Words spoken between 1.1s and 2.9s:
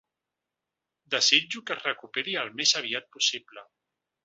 Desitjo que es recuperi el més